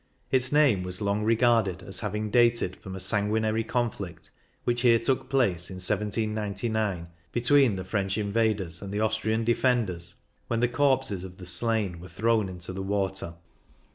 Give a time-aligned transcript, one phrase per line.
[0.31, 4.31] Its name was long regarded as having dated from a san guinary conflict
[4.63, 10.15] which here took place in 1799 between the French invaders and the Austrian defenders,
[10.47, 13.35] when the corpses of the slain were thrown into the water.